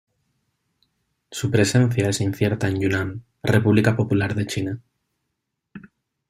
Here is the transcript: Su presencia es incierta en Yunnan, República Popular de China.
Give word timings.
Su 1.29 1.51
presencia 1.51 2.09
es 2.09 2.21
incierta 2.21 2.67
en 2.67 2.81
Yunnan, 2.81 3.23
República 3.43 3.95
Popular 3.95 4.33
de 4.33 4.47
China. 4.47 4.81